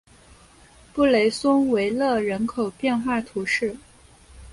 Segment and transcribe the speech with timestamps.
[0.93, 3.77] 布雷松维勒人口变化图示